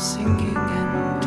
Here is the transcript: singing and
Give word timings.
singing 0.00 0.56
and 0.56 1.19